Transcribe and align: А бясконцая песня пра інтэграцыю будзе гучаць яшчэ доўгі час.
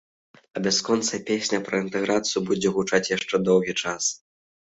А 0.55 0.61
бясконцая 0.67 1.19
песня 1.27 1.59
пра 1.67 1.81
інтэграцыю 1.83 2.43
будзе 2.49 2.67
гучаць 2.79 3.11
яшчэ 3.17 3.35
доўгі 3.51 3.79
час. 3.83 4.03